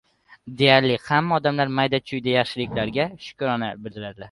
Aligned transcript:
Deyarli 0.61 0.95
hamma 1.09 1.37
odamlar 1.41 1.73
mayda-chuyda 1.81 2.33
yaxshiliklarga 2.37 3.09
shukrona 3.29 3.73
bildiradilar 3.85 4.19